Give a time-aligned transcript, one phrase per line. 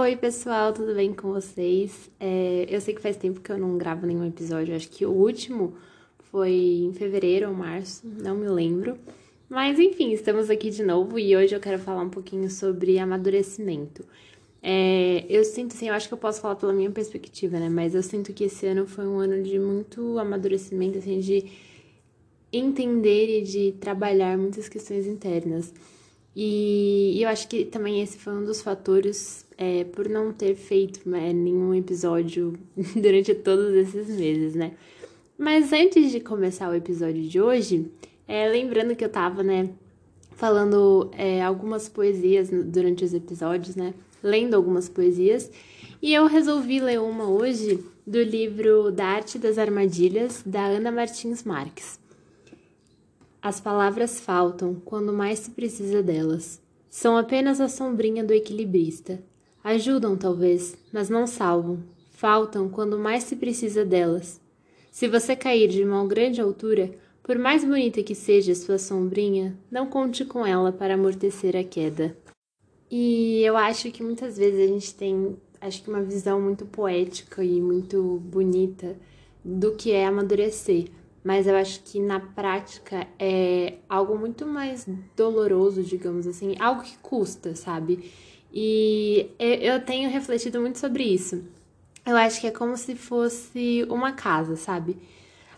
[0.00, 2.08] Oi, pessoal, tudo bem com vocês?
[2.20, 5.10] É, eu sei que faz tempo que eu não gravo nenhum episódio, acho que o
[5.10, 5.74] último
[6.30, 8.96] foi em fevereiro ou março, não me lembro.
[9.48, 14.04] Mas enfim, estamos aqui de novo e hoje eu quero falar um pouquinho sobre amadurecimento.
[14.62, 17.68] É, eu sinto assim, eu acho que eu posso falar pela minha perspectiva, né?
[17.68, 21.44] Mas eu sinto que esse ano foi um ano de muito amadurecimento, assim, de
[22.52, 25.74] entender e de trabalhar muitas questões internas.
[26.36, 31.06] E eu acho que também esse foi um dos fatores é, por não ter feito
[31.08, 32.56] né, nenhum episódio
[32.94, 34.72] durante todos esses meses, né?
[35.36, 37.90] Mas antes de começar o episódio de hoje,
[38.26, 39.70] é, lembrando que eu tava, né,
[40.32, 43.92] falando é, algumas poesias durante os episódios, né?
[44.22, 45.50] Lendo algumas poesias.
[46.00, 51.42] E eu resolvi ler uma hoje do livro Da Arte das Armadilhas, da Ana Martins
[51.42, 51.98] Marques.
[53.42, 56.60] As palavras faltam quando mais se precisa delas.
[56.88, 59.20] São apenas a sombrinha do equilibrista.
[59.62, 61.82] Ajudam, talvez, mas não salvam.
[62.12, 64.40] Faltam quando mais se precisa delas.
[64.90, 66.90] Se você cair de uma grande altura,
[67.22, 72.16] por mais bonita que seja sua sombrinha, não conte com ela para amortecer a queda.
[72.90, 77.44] E eu acho que muitas vezes a gente tem, acho que uma visão muito poética
[77.44, 78.96] e muito bonita
[79.44, 80.86] do que é amadurecer
[81.28, 86.96] mas eu acho que na prática é algo muito mais doloroso, digamos assim, algo que
[86.98, 88.10] custa, sabe?
[88.52, 91.44] E eu tenho refletido muito sobre isso.
[92.06, 94.96] Eu acho que é como se fosse uma casa, sabe?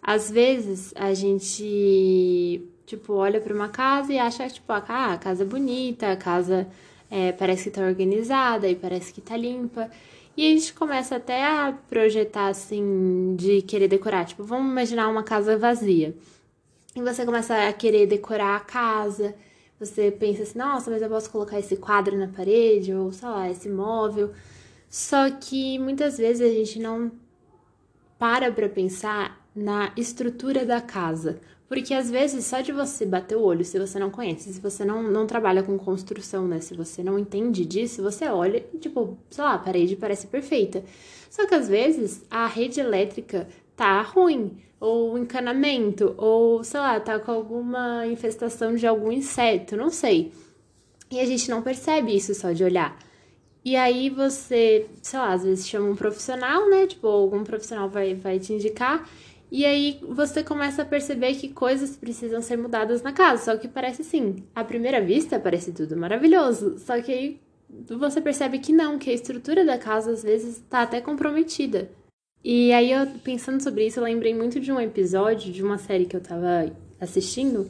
[0.00, 5.42] Às vezes a gente, tipo, olha para uma casa e acha, tipo, ah, a casa
[5.42, 6.68] é bonita, a casa
[7.10, 9.90] é, parece que tá organizada e parece que tá limpa.
[10.36, 14.24] E a gente começa até a projetar assim, de querer decorar.
[14.26, 16.14] Tipo, vamos imaginar uma casa vazia.
[16.94, 19.34] E você começa a querer decorar a casa.
[19.78, 23.50] Você pensa assim, nossa, mas eu posso colocar esse quadro na parede, ou sei lá,
[23.50, 24.32] esse móvel.
[24.88, 27.12] Só que muitas vezes a gente não
[28.18, 31.38] para pra pensar na estrutura da casa.
[31.68, 34.84] Porque às vezes só de você bater o olho, se você não conhece, se você
[34.84, 36.60] não, não trabalha com construção, né?
[36.60, 40.84] Se você não entende disso, você olha e, tipo, sei lá, a parede parece perfeita.
[41.28, 47.18] Só que às vezes a rede elétrica tá ruim, ou encanamento, ou sei lá, tá
[47.18, 50.32] com alguma infestação de algum inseto, não sei.
[51.10, 52.98] E a gente não percebe isso só de olhar.
[53.64, 56.86] E aí você, sei lá, às vezes chama um profissional, né?
[56.86, 59.08] Tipo, algum profissional vai, vai te indicar.
[59.50, 63.44] E aí você começa a perceber que coisas precisam ser mudadas na casa.
[63.44, 66.78] Só que parece assim, à primeira vista parece tudo maravilhoso.
[66.78, 67.40] Só que aí
[67.88, 71.90] você percebe que não, que a estrutura da casa às vezes está até comprometida.
[72.48, 76.06] E aí eu pensando sobre isso, eu lembrei muito de um episódio de uma série
[76.06, 76.70] que eu tava
[77.00, 77.68] assistindo,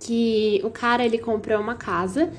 [0.00, 2.32] que o cara ele comprou uma casa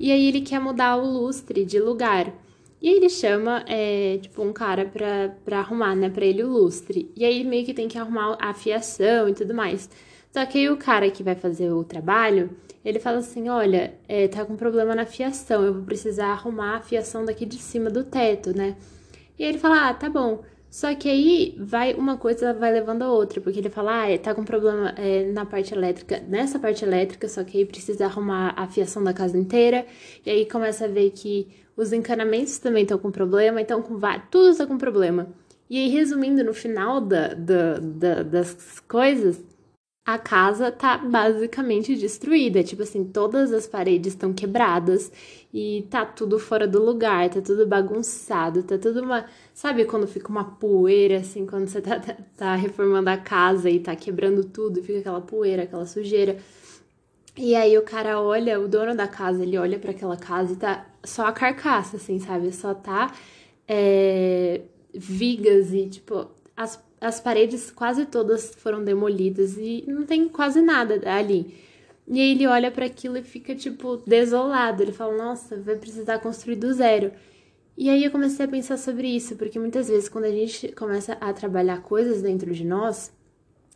[0.00, 2.32] e aí ele quer mudar o lustre de lugar.
[2.80, 6.48] E aí ele chama, é, tipo, um cara pra, pra arrumar, né, pra ele o
[6.48, 7.12] lustre.
[7.14, 9.90] E aí meio que tem que arrumar a fiação e tudo mais.
[10.32, 14.28] Só que aí o cara que vai fazer o trabalho, ele fala assim, olha, é,
[14.28, 18.02] tá com problema na fiação, eu vou precisar arrumar a fiação daqui de cima do
[18.02, 18.76] teto, né?
[19.38, 20.42] E aí ele fala, ah, tá bom.
[20.76, 24.34] Só que aí vai uma coisa vai levando a outra, porque ele fala, ah, tá
[24.34, 28.66] com problema é, na parte elétrica, nessa parte elétrica, só que aí precisa arrumar a
[28.68, 29.86] fiação da casa inteira.
[30.24, 33.98] E aí começa a ver que os encanamentos também estão com problema, então com
[34.30, 35.28] tudo está com problema.
[35.70, 39.42] E aí, resumindo, no final da, da, da, das coisas,
[40.06, 42.62] a casa tá basicamente destruída.
[42.62, 45.10] Tipo assim, todas as paredes estão quebradas
[45.52, 49.26] e tá tudo fora do lugar, tá tudo bagunçado, tá tudo uma.
[49.52, 53.80] Sabe quando fica uma poeira, assim, quando você tá, tá, tá reformando a casa e
[53.80, 56.36] tá quebrando tudo, fica aquela poeira, aquela sujeira.
[57.36, 60.56] E aí o cara olha, o dono da casa, ele olha para aquela casa e
[60.56, 62.52] tá só a carcaça, assim, sabe?
[62.52, 63.12] Só tá
[63.68, 64.62] é,
[64.94, 71.00] vigas e, tipo, as, as paredes quase todas foram demolidas e não tem quase nada
[71.10, 71.54] ali.
[72.08, 74.82] E aí ele olha para aquilo e fica, tipo, desolado.
[74.82, 77.10] Ele fala, nossa, vai precisar construir do zero.
[77.76, 81.14] E aí eu comecei a pensar sobre isso, porque muitas vezes quando a gente começa
[81.20, 83.12] a trabalhar coisas dentro de nós,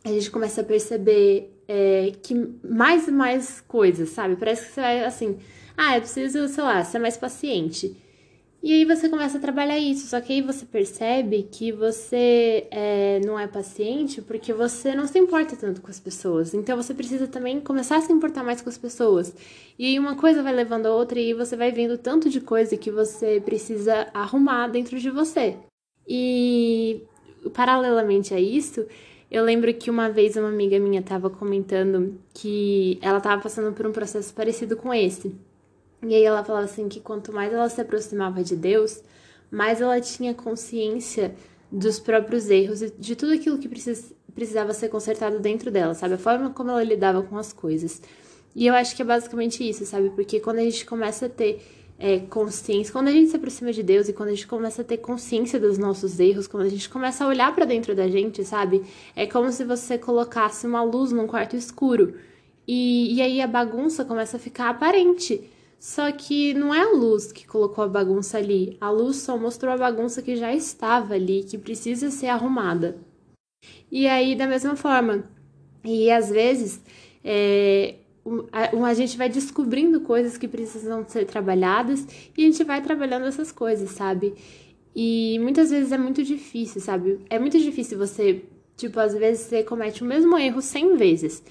[0.03, 2.33] a gente começa a perceber é, que
[2.63, 4.35] mais e mais coisas, sabe?
[4.35, 5.37] Parece que você vai assim,
[5.77, 7.95] ah, eu preciso, sei lá, ser mais paciente.
[8.63, 13.19] E aí você começa a trabalhar isso, só que aí você percebe que você é,
[13.25, 16.53] não é paciente porque você não se importa tanto com as pessoas.
[16.53, 19.33] Então você precisa também começar a se importar mais com as pessoas.
[19.79, 22.77] E aí uma coisa vai levando a outra e você vai vendo tanto de coisa
[22.77, 25.57] que você precisa arrumar dentro de você.
[26.07, 27.01] E
[27.55, 28.85] paralelamente a isso,
[29.31, 33.87] eu lembro que uma vez uma amiga minha estava comentando que ela estava passando por
[33.87, 35.33] um processo parecido com esse.
[36.03, 39.01] E aí ela falava assim que quanto mais ela se aproximava de Deus,
[39.51, 41.35] mais ela tinha consciência
[41.71, 46.15] dos próprios erros e de tudo aquilo que precis, precisava ser consertado dentro dela, sabe?
[46.15, 48.01] A forma como ela lidava com as coisas.
[48.55, 50.09] E eu acho que é basicamente isso, sabe?
[50.09, 51.61] Porque quando a gente começa a ter
[51.97, 54.85] é, consciência, quando a gente se aproxima de Deus e quando a gente começa a
[54.85, 58.43] ter consciência dos nossos erros, quando a gente começa a olhar para dentro da gente,
[58.43, 58.83] sabe?
[59.15, 62.15] É como se você colocasse uma luz num quarto escuro.
[62.67, 65.49] E, e aí a bagunça começa a ficar aparente.
[65.81, 68.77] Só que não é a luz que colocou a bagunça ali.
[68.79, 72.99] A luz só mostrou a bagunça que já estava ali, que precisa ser arrumada.
[73.91, 75.23] E aí, da mesma forma.
[75.83, 76.79] E às vezes,
[77.23, 77.95] é,
[78.51, 82.05] a, gente vai descobrindo coisas que precisam ser trabalhadas
[82.37, 84.35] e a gente vai trabalhando essas coisas, sabe?
[84.95, 87.21] E muitas vezes é muito difícil, sabe?
[87.27, 88.43] É muito difícil você,
[88.77, 91.43] tipo, às vezes você comete o mesmo erro 100 vezes.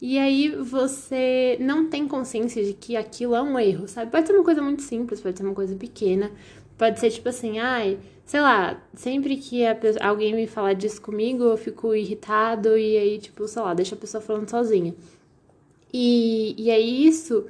[0.00, 4.10] E aí você não tem consciência de que aquilo é um erro, sabe?
[4.10, 6.30] Pode ser uma coisa muito simples, pode ser uma coisa pequena,
[6.76, 11.42] pode ser tipo assim, ai, sei lá, sempre que pessoa, alguém me falar disso comigo,
[11.44, 14.94] eu fico irritado e aí, tipo, sei lá, deixa a pessoa falando sozinha.
[15.92, 17.46] E, e aí isso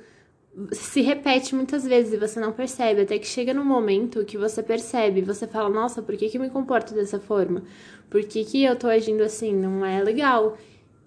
[0.72, 4.62] se repete muitas vezes e você não percebe, até que chega num momento que você
[4.62, 7.62] percebe, você fala, nossa, por que, que eu me comporto dessa forma?
[8.10, 9.54] Por que, que eu tô agindo assim?
[9.54, 10.56] Não é legal.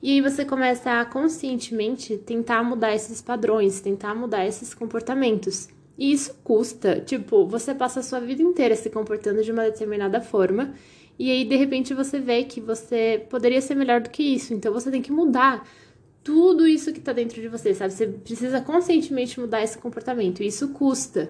[0.02, 5.70] E aí você começa a conscientemente tentar mudar esses padrões, tentar mudar esses comportamentos.
[5.98, 10.20] E isso custa, tipo, você passa a sua vida inteira se comportando de uma determinada
[10.20, 10.74] forma,
[11.20, 14.74] e aí de repente você vê que você poderia ser melhor do que isso, então
[14.74, 15.64] você tem que mudar
[16.24, 17.94] tudo isso que tá dentro de você, sabe?
[17.94, 20.42] Você precisa conscientemente mudar esse comportamento.
[20.42, 21.30] E isso custa.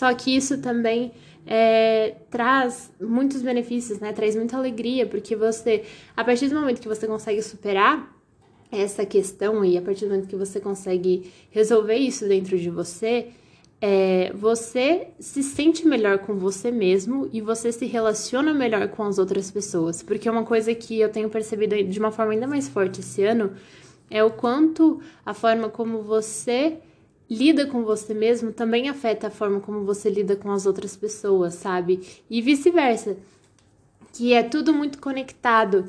[0.00, 1.12] Só que isso também
[1.46, 4.14] é, traz muitos benefícios, né?
[4.14, 5.84] Traz muita alegria, porque você,
[6.16, 8.10] a partir do momento que você consegue superar
[8.72, 13.26] essa questão e a partir do momento que você consegue resolver isso dentro de você,
[13.78, 19.18] é, você se sente melhor com você mesmo e você se relaciona melhor com as
[19.18, 20.02] outras pessoas.
[20.02, 23.52] Porque uma coisa que eu tenho percebido de uma forma ainda mais forte esse ano
[24.08, 26.78] é o quanto a forma como você
[27.30, 31.54] lida com você mesmo também afeta a forma como você lida com as outras pessoas,
[31.54, 32.00] sabe?
[32.28, 33.16] E vice-versa.
[34.12, 35.88] Que é tudo muito conectado.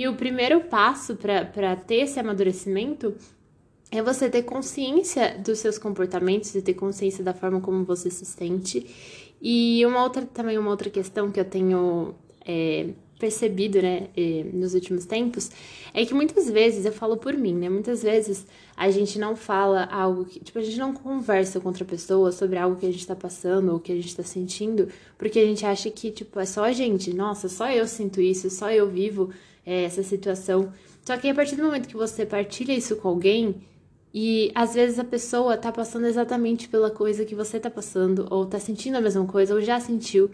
[0.00, 3.14] E o primeiro passo para ter esse amadurecimento
[3.92, 8.24] é você ter consciência dos seus comportamentos e ter consciência da forma como você se
[8.24, 8.86] sente.
[9.40, 12.14] E uma outra também uma outra questão que eu tenho
[12.44, 12.88] é,
[13.22, 14.08] percebido, né,
[14.52, 15.48] nos últimos tempos,
[15.94, 18.44] é que muitas vezes, eu falo por mim, né, muitas vezes
[18.76, 22.58] a gente não fala algo que, tipo, a gente não conversa com outra pessoa sobre
[22.58, 25.64] algo que a gente tá passando ou que a gente tá sentindo, porque a gente
[25.64, 29.30] acha que, tipo, é só a gente, nossa, só eu sinto isso, só eu vivo
[29.64, 30.72] é, essa situação.
[31.04, 33.54] Só que a partir do momento que você partilha isso com alguém,
[34.12, 38.46] e às vezes a pessoa tá passando exatamente pela coisa que você tá passando, ou
[38.46, 40.28] tá sentindo a mesma coisa, ou já sentiu.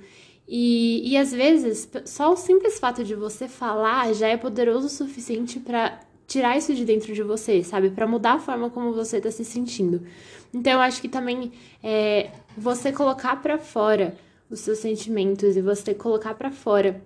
[0.49, 4.91] E, e às vezes, só o simples fato de você falar já é poderoso o
[4.91, 7.91] suficiente para tirar isso de dentro de você, sabe?
[7.91, 10.03] Para mudar a forma como você tá se sentindo.
[10.53, 11.53] Então, eu acho que também
[11.83, 14.17] é, você colocar para fora
[14.51, 17.03] os seus sentimentos e você colocar para fora,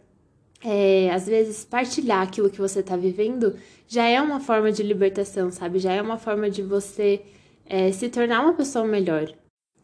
[0.65, 3.57] é, às vezes, partilhar aquilo que você tá vivendo,
[3.89, 5.81] já é uma forma de libertação, sabe?
[5.81, 7.23] Já é uma forma de você
[7.67, 9.33] é, se tornar uma pessoa melhor.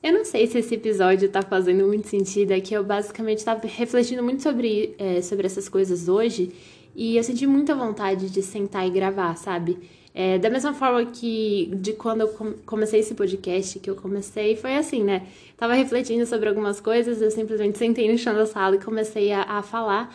[0.00, 3.66] Eu não sei se esse episódio tá fazendo muito sentido, é que eu basicamente estava
[3.66, 6.52] refletindo muito sobre, é, sobre essas coisas hoje
[6.94, 9.78] e eu senti muita vontade de sentar e gravar, sabe?
[10.14, 12.28] É, da mesma forma que de quando eu
[12.64, 15.26] comecei esse podcast, que eu comecei, foi assim, né?
[15.56, 19.42] Tava refletindo sobre algumas coisas, eu simplesmente sentei no chão da sala e comecei a,
[19.42, 20.14] a falar.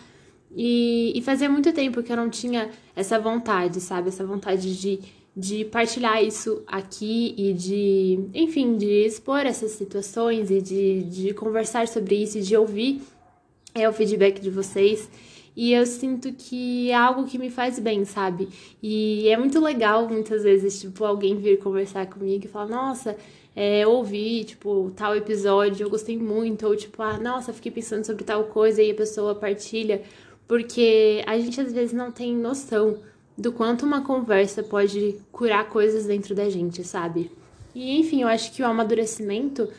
[0.56, 4.10] E, e fazia muito tempo que eu não tinha essa vontade, sabe?
[4.10, 5.00] Essa vontade de
[5.36, 11.88] de partilhar isso aqui e de, enfim, de expor essas situações e de, de conversar
[11.88, 13.02] sobre isso e de ouvir
[13.74, 15.10] é, o feedback de vocês.
[15.56, 18.50] E eu sinto que é algo que me faz bem, sabe?
[18.82, 23.16] E é muito legal muitas vezes, tipo, alguém vir conversar comigo e falar, nossa,
[23.56, 28.24] é, ouvi, tipo, tal episódio, eu gostei muito, ou tipo, ah, nossa, fiquei pensando sobre
[28.24, 30.02] tal coisa e a pessoa partilha,
[30.48, 33.00] porque a gente às vezes não tem noção
[33.38, 37.32] do quanto uma conversa pode curar coisas dentro da gente, sabe?
[37.74, 39.70] E enfim, eu acho que o amadurecimento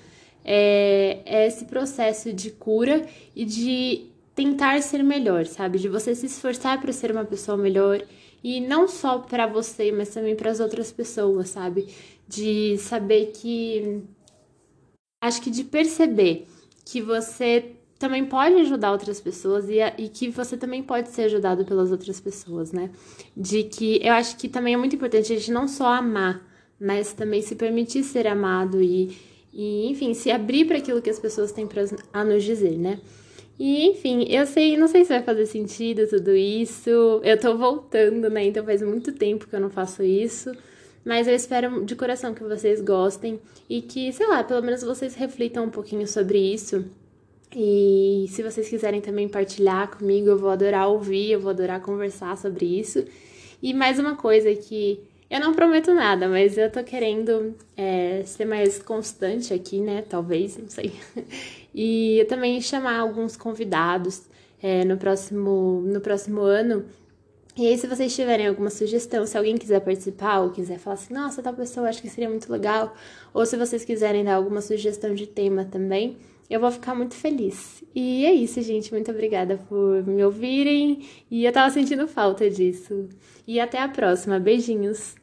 [0.44, 5.78] é, é esse processo de cura e de tentar ser melhor, sabe?
[5.78, 8.02] De você se esforçar para ser uma pessoa melhor
[8.42, 11.88] e não só para você, mas também para as outras pessoas, sabe?
[12.28, 14.02] De saber que
[15.22, 16.46] acho que de perceber
[16.84, 21.64] que você também pode ajudar outras pessoas e, e que você também pode ser ajudado
[21.64, 22.90] pelas outras pessoas, né?
[23.34, 26.46] De que eu acho que também é muito importante a gente não só amar,
[26.78, 29.16] mas também se permitir ser amado e,
[29.54, 31.82] e, enfim, se abrir para aquilo que as pessoas têm pra,
[32.12, 33.00] a nos dizer, né?
[33.58, 36.90] E, enfim, eu sei, não sei se vai fazer sentido tudo isso.
[37.24, 38.44] Eu tô voltando, né?
[38.44, 40.54] Então faz muito tempo que eu não faço isso.
[41.02, 45.14] Mas eu espero de coração que vocês gostem e que, sei lá, pelo menos vocês
[45.14, 46.84] reflitam um pouquinho sobre isso.
[47.54, 52.36] E se vocês quiserem também partilhar comigo, eu vou adorar ouvir, eu vou adorar conversar
[52.36, 53.04] sobre isso.
[53.62, 58.44] E mais uma coisa que eu não prometo nada, mas eu tô querendo é, ser
[58.44, 60.02] mais constante aqui, né?
[60.08, 60.92] Talvez, não sei.
[61.76, 64.28] E eu também chamar alguns convidados
[64.62, 66.84] é, no, próximo, no próximo ano.
[67.56, 71.12] E aí, se vocês tiverem alguma sugestão, se alguém quiser participar ou quiser falar assim,
[71.12, 72.94] nossa, tal pessoa acho que seria muito legal,
[73.32, 76.16] ou se vocês quiserem dar alguma sugestão de tema também,
[76.48, 77.82] eu vou ficar muito feliz.
[77.94, 78.92] E é isso, gente.
[78.92, 81.06] Muito obrigada por me ouvirem.
[81.30, 83.08] E eu tava sentindo falta disso.
[83.46, 84.38] E até a próxima.
[84.38, 85.14] Beijinhos.